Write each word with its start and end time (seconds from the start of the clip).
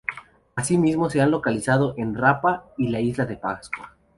Asimismo 0.55 1.11
se 1.11 1.21
han 1.21 1.29
localizado 1.29 1.93
en 1.95 2.15
Rapa 2.15 2.65
y 2.75 2.87
la 2.87 3.01
isla 3.01 3.25
de 3.27 3.37
Pascua. 3.37 3.95